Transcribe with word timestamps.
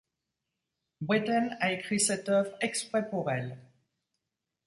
Britten 0.99 1.55
a 1.59 1.73
écrit 1.73 1.99
cette 1.99 2.27
œuvre 2.27 2.57
exprès 2.61 3.07
pour 3.07 3.29
elle. 3.29 3.59